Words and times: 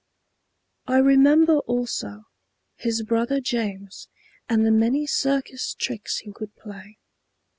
I 0.87 0.97
remember, 0.97 1.57
also, 1.59 2.23
his 2.75 3.03
brother 3.03 3.39
James 3.39 4.09
and 4.49 4.65
the 4.65 4.71
many 4.71 5.05
circus 5.05 5.75
tricks 5.75 6.17
he 6.21 6.31
could 6.31 6.55
play. 6.55 6.97